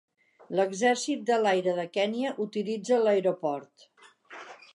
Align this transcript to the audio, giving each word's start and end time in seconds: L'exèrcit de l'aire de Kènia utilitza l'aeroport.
L'exèrcit 0.59 1.21
de 1.27 1.37
l'aire 1.43 1.75
de 1.81 1.85
Kènia 1.99 2.33
utilitza 2.47 2.99
l'aeroport. 3.05 3.89